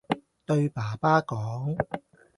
[0.47, 1.75] 對爸爸講